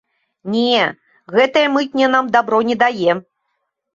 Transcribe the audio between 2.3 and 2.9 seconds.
дабро не